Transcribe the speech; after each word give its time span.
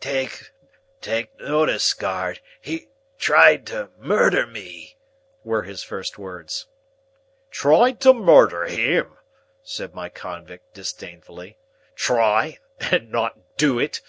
"Take 0.00 0.42
notice, 1.38 1.92
guard,—he 1.94 2.88
tried 3.16 3.64
to 3.68 3.90
murder 3.96 4.44
me," 4.44 4.96
were 5.44 5.62
his 5.62 5.84
first 5.84 6.18
words. 6.18 6.66
"Tried 7.52 8.00
to 8.00 8.12
murder 8.12 8.64
him?" 8.64 9.16
said 9.62 9.94
my 9.94 10.08
convict, 10.08 10.74
disdainfully. 10.74 11.58
"Try, 11.94 12.58
and 12.80 13.12
not 13.12 13.56
do 13.56 13.78
it? 13.78 14.00